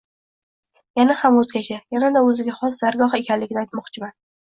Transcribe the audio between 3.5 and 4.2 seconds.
aytmoqchiman.